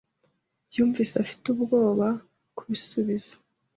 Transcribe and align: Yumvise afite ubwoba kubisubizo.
Yumvise 0.75 1.13
afite 1.23 1.43
ubwoba 1.53 2.07
kubisubizo. 2.57 3.33